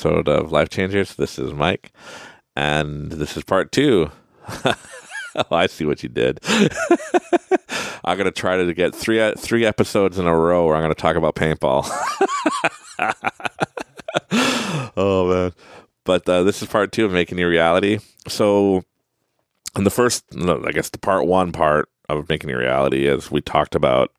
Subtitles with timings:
[0.00, 1.14] episode of Life Changers.
[1.16, 1.92] This is Mike,
[2.56, 4.10] and this is part two.
[4.64, 4.74] oh,
[5.50, 6.40] I see what you did.
[8.02, 11.16] I'm gonna try to get three three episodes in a row where I'm gonna talk
[11.16, 11.86] about paintball.
[14.96, 15.52] oh man!
[16.04, 17.98] But uh, this is part two of making your reality.
[18.26, 18.82] So,
[19.76, 23.42] in the first, I guess the part one part of making your reality is we
[23.42, 24.12] talked about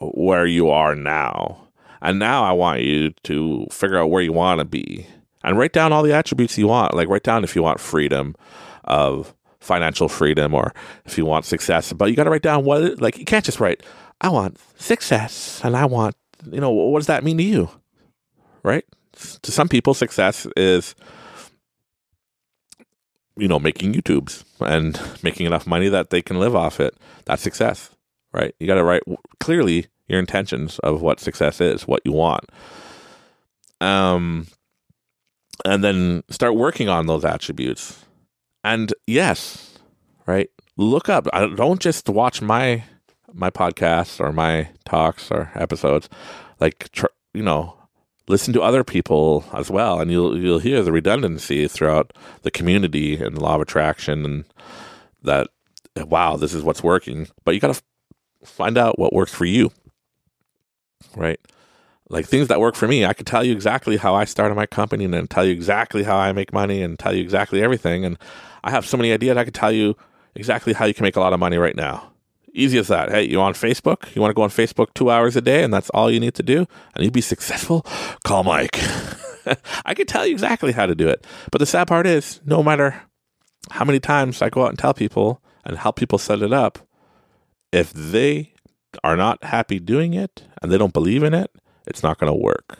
[0.00, 1.68] where you are now
[2.02, 5.06] and now I want you to figure out where you want to be
[5.44, 6.94] and write down all the attributes you want.
[6.94, 8.34] Like write down if you want freedom
[8.84, 10.74] of financial freedom or
[11.04, 11.92] if you want success.
[11.92, 13.82] But you got to write down what, like, you can't just write,
[14.20, 16.16] I want success and I want,
[16.50, 17.70] you know, what does that mean to you?
[18.64, 18.84] Right?
[19.42, 20.96] To some people, success is,
[23.36, 26.96] you know, making YouTubes and making enough money that they can live off it.
[27.26, 27.90] That's success,
[28.32, 28.54] right?
[28.58, 29.02] You got to write
[29.38, 32.44] clearly your intentions of what success is, what you want.
[33.80, 34.46] Um,
[35.64, 38.04] and then start working on those attributes.
[38.64, 39.78] And yes,
[40.26, 40.50] right?
[40.76, 41.26] Look up.
[41.32, 42.84] I don't just watch my
[43.32, 46.08] my podcasts or my talks or episodes.
[46.60, 47.76] Like tr- you know,
[48.28, 53.16] listen to other people as well, and you'll you'll hear the redundancy throughout the community
[53.16, 54.44] and law of attraction, and
[55.22, 55.48] that
[55.96, 57.28] wow, this is what's working.
[57.44, 57.82] But you got to
[58.44, 59.70] find out what works for you
[61.16, 61.40] right?
[62.08, 64.66] Like things that work for me, I could tell you exactly how I started my
[64.66, 68.04] company and tell you exactly how I make money and tell you exactly everything.
[68.04, 68.18] And
[68.64, 69.96] I have so many ideas, I could tell you
[70.34, 72.12] exactly how you can make a lot of money right now.
[72.54, 73.10] Easy as that.
[73.10, 74.14] Hey, you on Facebook?
[74.14, 76.34] You want to go on Facebook two hours a day and that's all you need
[76.34, 77.80] to do and you'd be successful?
[78.24, 78.78] Call Mike.
[79.86, 81.26] I could tell you exactly how to do it.
[81.50, 83.00] But the sad part is, no matter
[83.70, 86.78] how many times I go out and tell people and help people set it up,
[87.72, 88.51] if they
[89.04, 91.50] are not happy doing it and they don't believe in it,
[91.86, 92.78] it's not going to work.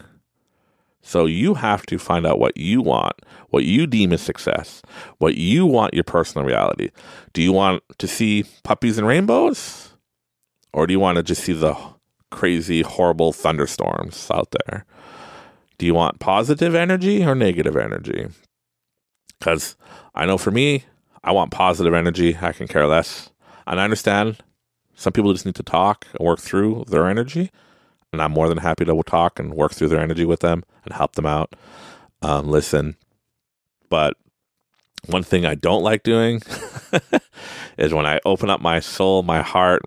[1.03, 3.15] So you have to find out what you want,
[3.50, 4.83] what you deem as success,
[5.19, 6.91] what you want your personal reality.
[7.33, 9.95] Do you want to see puppies and rainbows?
[10.73, 11.77] Or do you want to just see the
[12.31, 14.87] crazy, horrible thunderstorms out there?
[15.77, 18.29] Do you want positive energy or negative energy?
[19.39, 19.77] Because
[20.15, 20.84] I know for me,
[21.25, 22.39] I want positive energy.
[22.41, 23.31] I can care less.
[23.67, 24.39] And I understand
[25.02, 27.50] some people just need to talk and work through their energy.
[28.12, 30.94] And I'm more than happy to talk and work through their energy with them and
[30.94, 31.54] help them out,
[32.20, 32.96] um, listen.
[33.88, 34.14] But
[35.06, 36.40] one thing I don't like doing
[37.78, 39.82] is when I open up my soul, my heart,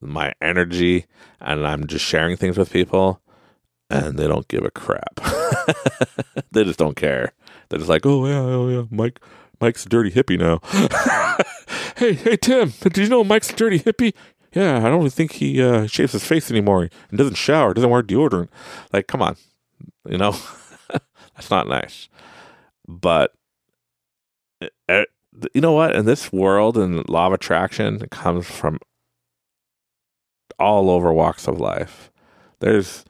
[0.00, 1.06] my energy,
[1.40, 3.20] and I'm just sharing things with people
[3.90, 5.20] and they don't give a crap.
[6.50, 7.32] they just don't care.
[7.68, 9.20] They're just like, oh, yeah, oh, yeah, Mike,
[9.60, 10.58] Mike's a dirty hippie now.
[12.02, 14.12] hey, hey, Tim, did you know Mike's a dirty hippie?
[14.52, 18.02] Yeah, I don't think he uh, shaves his face anymore and doesn't shower, doesn't wear
[18.02, 18.48] deodorant.
[18.92, 19.36] Like, come on,
[20.08, 20.34] you know,
[21.36, 22.08] that's not nice.
[22.88, 23.32] But
[24.88, 25.04] uh,
[25.54, 25.94] you know what?
[25.94, 28.80] In this world and law of attraction, it comes from
[30.58, 32.10] all over walks of life.
[32.58, 33.04] There's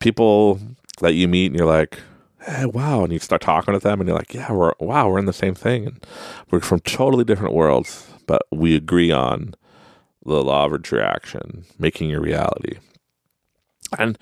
[0.00, 0.60] people
[1.00, 1.98] that you meet and you're like,
[2.44, 3.04] hey, wow.
[3.04, 5.32] And you start talking with them and you're like, yeah, we're, wow, we're in the
[5.32, 5.86] same thing.
[5.86, 6.06] And
[6.50, 9.54] we're from totally different worlds, but we agree on
[10.24, 12.78] the law of attraction, making your reality.
[13.98, 14.18] And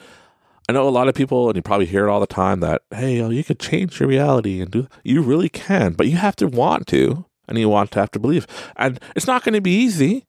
[0.69, 2.83] I know a lot of people, and you probably hear it all the time that,
[2.91, 6.37] hey, oh, you could change your reality and do, you really can, but you have
[6.37, 8.47] to want to, and you want to have to believe.
[8.77, 10.27] And it's not going to be easy,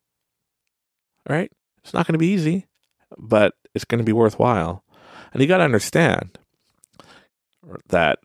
[1.30, 1.52] right?
[1.84, 2.68] It's not going to be easy,
[3.18, 4.84] but it's going to be worthwhile.
[5.32, 6.38] And you got to understand
[7.90, 8.20] that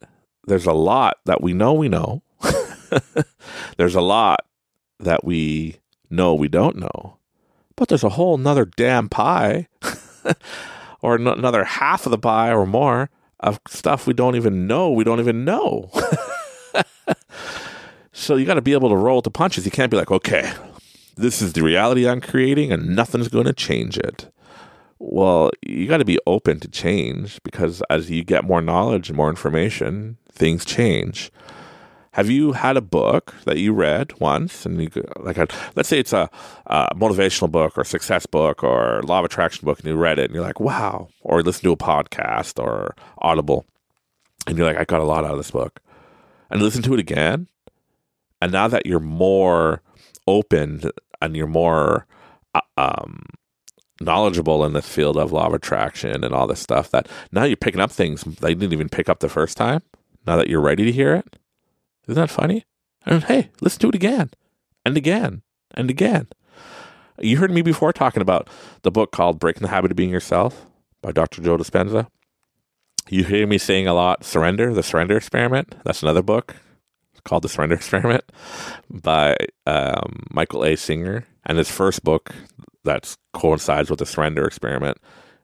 [0.47, 2.23] there's a lot that we know we know.
[3.77, 4.47] there's a lot
[5.01, 5.77] that we
[6.11, 7.19] know we don't know.
[7.77, 9.69] But there's a whole nother damn pie
[11.03, 13.11] or n- another half of the pie or more
[13.41, 15.91] of stuff we don't even know we don't even know.
[18.13, 19.67] so you got to be able to roll the punches.
[19.67, 20.53] You can't be like, okay,
[21.17, 24.31] this is the reality I'm creating and nothing's going to change it.
[24.99, 29.17] Well, you got to be open to change because as you get more knowledge and
[29.17, 31.31] more information, things change.
[32.13, 34.89] Have you had a book that you read once and you
[35.21, 36.31] like a, let's say it's a,
[36.65, 40.25] a, motivational book or success book or law of attraction book and you read it
[40.25, 43.67] and you're like, wow, or listen to a podcast or Audible
[44.47, 45.81] and you're like, I got a lot out of this book.
[46.51, 47.49] And listen to it again.
[48.41, 49.83] And now that you're more
[50.27, 50.91] open
[51.21, 52.07] and you're more
[52.55, 53.25] uh, um,
[54.01, 57.57] knowledgeable in the field of law of attraction and all this stuff that now you're
[57.57, 59.83] picking up things that you didn't even pick up the first time.
[60.27, 61.37] Now that you're ready to hear it,
[62.09, 62.65] isn't that funny?
[63.05, 64.31] And hey, listen to it again
[64.85, 66.29] and again and again.
[67.19, 68.49] You heard me before talking about
[68.83, 70.67] the book called Breaking the Habit of Being Yourself
[71.01, 71.43] by Dr.
[71.43, 72.09] Joe Dispenza.
[73.09, 75.77] You hear me saying a lot surrender, the surrender experiment.
[75.85, 76.57] That's another book
[77.25, 78.25] called The Surrender Experiment
[78.91, 80.77] by um, Michael A.
[80.77, 81.27] Singer.
[81.45, 82.35] And his first book
[82.87, 84.99] that coincides with the surrender experiment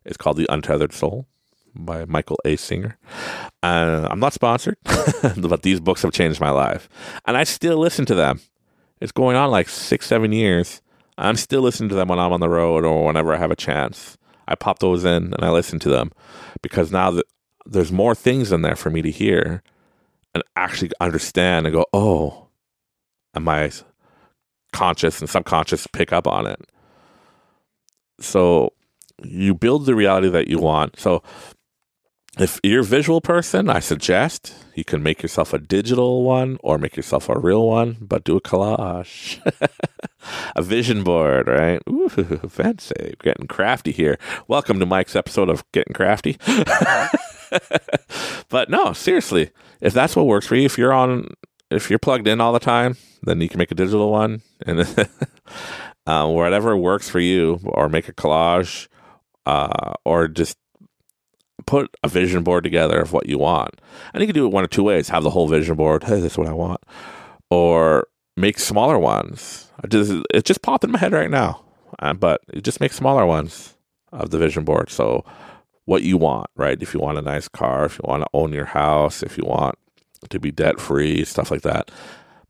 [0.04, 1.26] is called The Untethered Soul
[1.74, 2.56] by Michael A.
[2.56, 2.98] Singer.
[3.62, 4.76] Uh, I'm not sponsored,
[5.36, 6.88] but these books have changed my life.
[7.26, 8.40] And I still listen to them.
[9.00, 10.80] It's going on like six, seven years.
[11.18, 13.56] I'm still listening to them when I'm on the road or whenever I have a
[13.56, 14.16] chance.
[14.48, 16.10] I pop those in and I listen to them
[16.62, 17.26] because now that
[17.64, 19.62] there's more things in there for me to hear
[20.34, 22.48] and actually understand and go, oh,
[23.34, 23.70] and my
[24.72, 26.60] conscious and subconscious pick up on it.
[28.22, 28.72] So
[29.22, 30.98] you build the reality that you want.
[30.98, 31.22] So
[32.38, 36.78] if you're a visual person, I suggest you can make yourself a digital one or
[36.78, 39.38] make yourself a real one, but do a collage,
[40.56, 41.82] a vision board, right?
[41.90, 42.08] Ooh,
[42.48, 43.14] fancy.
[43.22, 44.18] Getting crafty here.
[44.48, 46.38] Welcome to Mike's episode of Getting Crafty.
[48.48, 49.50] but no, seriously,
[49.82, 51.34] if that's what works for you, if you're on,
[51.70, 54.80] if you're plugged in all the time, then you can make a digital one and
[56.06, 58.88] uh, whatever works for you, or make a collage,
[59.46, 60.56] uh, or just
[61.66, 63.80] put a vision board together of what you want.
[64.12, 66.04] And you can do it one of two ways: have the whole vision board.
[66.04, 66.80] Hey, this is what I want,
[67.50, 68.06] or
[68.36, 69.70] make smaller ones.
[69.88, 71.64] Just, it just popped in my head right now,
[71.98, 73.74] uh, but just make smaller ones
[74.12, 74.90] of the vision board.
[74.90, 75.24] So
[75.84, 76.80] what you want, right?
[76.80, 79.44] If you want a nice car, if you want to own your house, if you
[79.44, 79.76] want
[80.28, 81.90] to be debt free, stuff like that.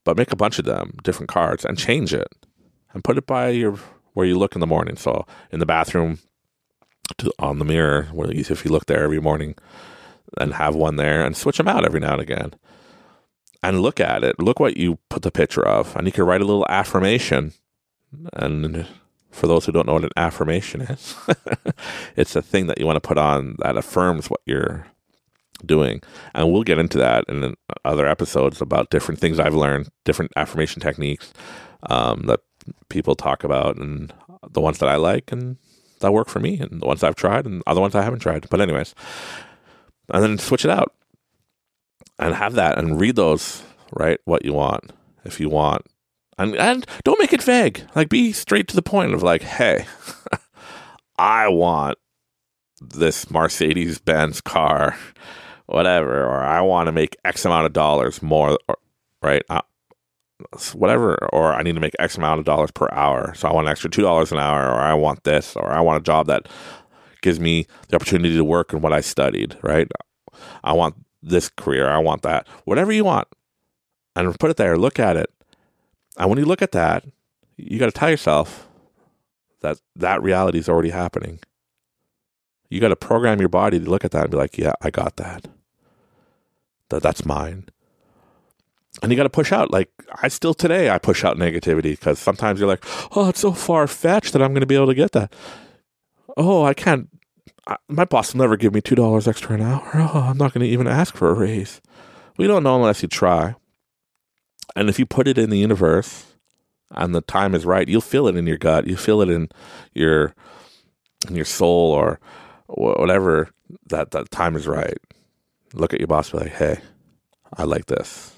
[0.04, 2.28] But make a bunch of them, different cards, and change it,
[2.92, 3.78] and put it by your
[4.14, 4.96] where you look in the morning.
[4.96, 6.18] So in the bathroom,
[7.18, 9.54] to, on the mirror, if you look there every morning,
[10.38, 12.54] and have one there, and switch them out every now and again,
[13.62, 14.38] and look at it.
[14.38, 17.52] Look what you put the picture of, and you can write a little affirmation,
[18.34, 18.86] and
[19.30, 21.14] for those who don't know what an affirmation is,
[22.16, 24.86] it's a thing that you want to put on that affirms what you're
[25.64, 26.02] doing.
[26.34, 27.54] And we'll get into that in
[27.84, 31.32] other episodes about different things I've learned, different affirmation techniques
[31.84, 32.40] um, that
[32.88, 34.12] people talk about, and
[34.50, 35.56] the ones that I like and
[36.00, 38.48] that work for me, and the ones I've tried, and other ones I haven't tried.
[38.50, 38.94] But, anyways,
[40.08, 40.94] and then switch it out
[42.18, 43.62] and have that and read those,
[43.92, 44.18] right?
[44.24, 44.92] What you want.
[45.24, 45.86] If you want
[46.38, 47.82] and, and don't make it vague.
[47.94, 49.86] Like, be straight to the point of, like, hey,
[51.18, 51.98] I want
[52.80, 54.96] this Mercedes Benz car,
[55.66, 58.78] whatever, or I want to make X amount of dollars more, or,
[59.22, 59.42] right?
[59.48, 59.60] Uh,
[60.74, 63.34] whatever, or I need to make X amount of dollars per hour.
[63.34, 66.00] So I want an extra $2 an hour, or I want this, or I want
[66.00, 66.48] a job that
[67.20, 69.88] gives me the opportunity to work in what I studied, right?
[70.64, 73.28] I want this career, I want that, whatever you want.
[74.14, 75.30] And put it there, look at it,
[76.18, 77.04] and when you look at that,
[77.56, 78.68] you got to tell yourself
[79.60, 81.38] that that reality is already happening.
[82.68, 84.90] You got to program your body to look at that and be like, yeah, I
[84.90, 85.46] got that.
[86.88, 87.68] That that's mine.
[89.00, 89.70] And you got to push out.
[89.70, 89.90] Like
[90.22, 92.84] I still today, I push out negativity because sometimes you're like,
[93.16, 95.32] oh, it's so far fetched that I'm going to be able to get that.
[96.36, 97.08] Oh, I can't.
[97.66, 99.90] I, my boss will never give me two dollars extra an hour.
[99.94, 101.80] Oh, I'm not going to even ask for a raise.
[102.36, 103.54] We don't know unless you try.
[104.74, 106.26] And if you put it in the universe
[106.90, 108.86] and the time is right, you'll feel it in your gut.
[108.86, 109.48] You feel it in
[109.94, 110.34] your
[111.28, 112.20] in your soul or
[112.66, 113.50] whatever
[113.86, 114.98] that that time is right.
[115.74, 116.80] Look at your boss, be like, "Hey,
[117.56, 118.32] I like this,"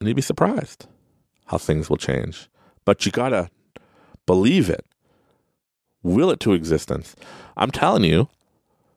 [0.00, 0.86] and you'd be surprised
[1.46, 2.48] how things will change.
[2.84, 3.50] But you gotta
[4.26, 4.84] believe it,
[6.02, 7.14] will it to existence.
[7.56, 8.28] I'm telling you,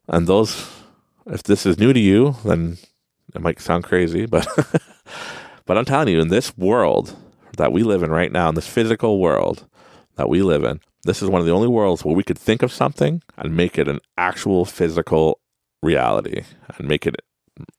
[0.08, 0.70] and those,
[1.26, 2.78] if this is new to you, then
[3.36, 4.48] it might sound crazy, but
[5.68, 7.16] But I'm telling you, in this world
[7.58, 9.68] that we live in right now, in this physical world
[10.16, 12.64] that we live in, this is one of the only worlds where we could think
[12.64, 15.40] of something and make it an actual physical
[15.84, 16.44] reality
[16.78, 17.18] and make it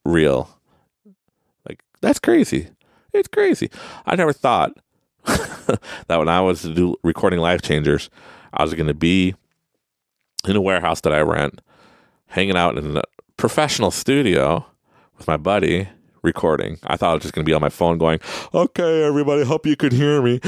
[0.05, 0.51] real.
[1.67, 2.69] Like, that's crazy.
[3.13, 3.71] It's crazy.
[4.07, 4.73] I never thought
[5.25, 6.67] that when I was
[7.03, 8.11] recording Life Changers,
[8.53, 9.35] I was going to be
[10.47, 11.61] in a warehouse that I rent,
[12.27, 13.03] hanging out in a
[13.37, 14.67] professional studio
[15.17, 15.89] with my buddy
[16.23, 16.79] recording.
[16.85, 18.21] I thought I was just going to be on my phone going,
[18.55, 20.41] okay, everybody, hope you could hear me.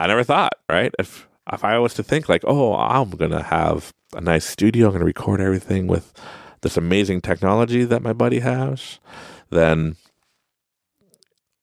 [0.00, 0.92] I never thought, right?
[0.98, 4.86] If, if I was to think like, oh, I'm going to have a nice studio,
[4.86, 6.12] I'm going to record everything with
[6.62, 8.98] this amazing technology that my buddy has,
[9.54, 9.96] then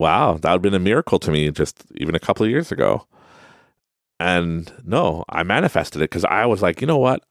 [0.02, 2.72] wow, that would have been a miracle to me just even a couple of years
[2.72, 3.06] ago.
[4.20, 7.24] And no, I manifested it because I was like, you know what?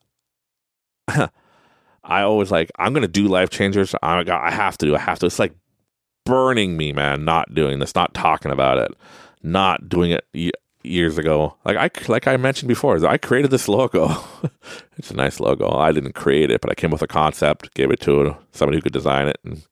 [1.07, 3.93] I always like, I'm going to do life changers.
[4.01, 4.85] I, I have to.
[4.85, 5.25] Do, I have to.
[5.25, 5.53] It's like
[6.25, 8.91] burning me, man, not doing this, not talking about it,
[9.43, 10.25] not doing it.
[10.83, 11.55] years ago.
[11.65, 14.15] Like I like I mentioned before, I created this logo.
[14.97, 15.77] it's a nice logo.
[15.77, 18.81] I didn't create it, but I came with a concept, gave it to somebody who
[18.81, 19.63] could design it, and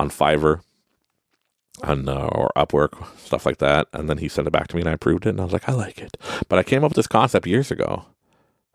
[0.00, 0.62] on Fiverr,
[1.82, 3.86] on uh, or Upwork, stuff like that.
[3.92, 5.52] And then he sent it back to me, and I approved it, and I was
[5.52, 6.16] like, I like it.
[6.48, 8.06] But I came up with this concept years ago,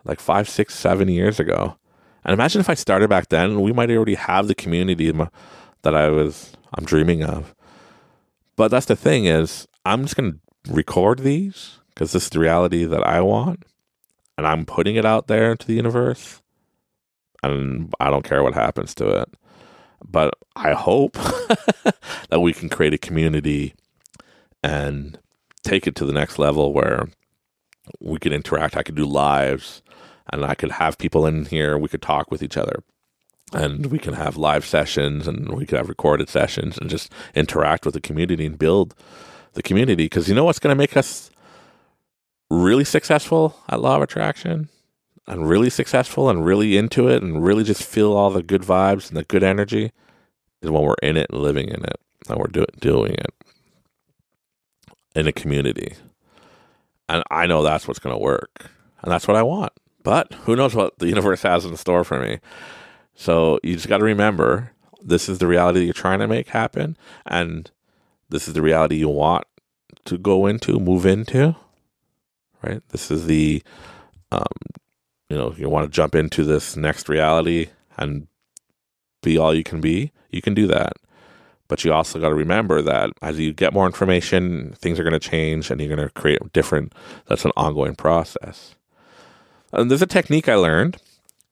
[0.03, 1.77] like five, six, seven years ago.
[2.23, 5.11] And imagine if I started back then, we might already have the community
[5.81, 7.55] that I was I'm dreaming of.
[8.55, 10.35] But that's the thing is, I'm just gonna
[10.69, 13.63] record these because this is the reality that I want,
[14.37, 16.41] and I'm putting it out there into the universe,
[17.43, 19.29] and I don't care what happens to it.
[20.07, 21.13] But I hope
[22.29, 23.73] that we can create a community
[24.63, 25.17] and
[25.63, 27.07] take it to the next level where
[27.99, 28.77] we could interact.
[28.77, 29.81] I could do lives
[30.31, 31.77] and I could have people in here.
[31.77, 32.83] We could talk with each other
[33.53, 37.85] and we can have live sessions and we could have recorded sessions and just interact
[37.85, 38.95] with the community and build
[39.53, 40.05] the community.
[40.05, 41.29] Because you know what's going to make us
[42.49, 44.69] really successful at Law of Attraction
[45.27, 49.07] and really successful and really into it and really just feel all the good vibes
[49.07, 49.91] and the good energy
[50.61, 53.33] is when we're in it and living in it and we're do- doing it
[55.15, 55.95] in a community.
[57.09, 58.69] And I know that's what's going to work
[59.01, 59.73] and that's what I want.
[60.03, 62.39] But who knows what the universe has in store for me.
[63.15, 66.97] So you just got to remember this is the reality you're trying to make happen.
[67.25, 67.71] And
[68.29, 69.45] this is the reality you want
[70.05, 71.55] to go into, move into.
[72.61, 72.81] Right?
[72.89, 73.63] This is the,
[74.31, 74.45] um,
[75.29, 78.27] you know, you want to jump into this next reality and
[79.23, 80.11] be all you can be.
[80.29, 80.93] You can do that.
[81.67, 85.19] But you also got to remember that as you get more information, things are going
[85.19, 86.93] to change and you're going to create different,
[87.27, 88.75] that's an ongoing process.
[89.71, 90.97] And there's a technique I learned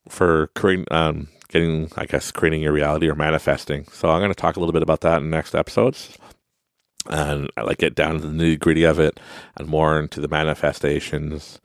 [0.07, 3.85] for creating, um, getting, I guess, creating your reality or manifesting.
[3.91, 6.15] So I'm going to talk a little bit about that in next episodes.
[7.09, 9.19] And I like get down to the nitty gritty of it
[9.57, 11.59] and more into the manifestations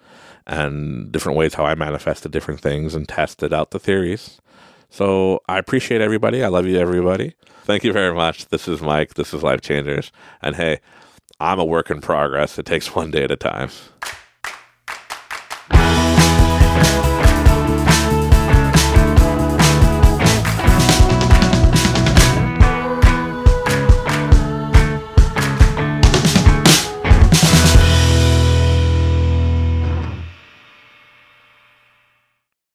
[0.46, 4.40] and different ways how I manifested different things and tested out the theories.
[4.90, 6.42] So I appreciate everybody.
[6.42, 7.34] I love you, everybody.
[7.64, 8.46] Thank you very much.
[8.46, 9.14] This is Mike.
[9.14, 10.10] This is Life Changers.
[10.40, 10.80] And hey,
[11.38, 12.58] I'm a work in progress.
[12.58, 13.70] It takes one day at a time.